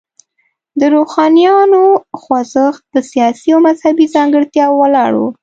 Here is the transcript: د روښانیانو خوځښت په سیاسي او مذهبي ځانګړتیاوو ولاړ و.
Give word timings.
د 0.79 0.81
روښانیانو 0.95 1.81
خوځښت 2.21 2.81
په 2.91 2.99
سیاسي 3.11 3.49
او 3.55 3.59
مذهبي 3.67 4.05
ځانګړتیاوو 4.15 4.79
ولاړ 4.83 5.11
و. 5.17 5.21